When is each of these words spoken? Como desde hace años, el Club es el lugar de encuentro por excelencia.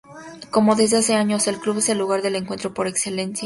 Como 0.49 0.73
desde 0.75 0.97
hace 0.97 1.13
años, 1.13 1.45
el 1.47 1.59
Club 1.59 1.77
es 1.77 1.89
el 1.89 1.99
lugar 1.99 2.23
de 2.23 2.35
encuentro 2.35 2.73
por 2.73 2.87
excelencia. 2.87 3.39